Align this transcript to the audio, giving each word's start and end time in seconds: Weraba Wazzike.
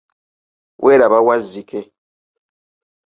Weraba 0.83 1.19
Wazzike. 1.27 1.81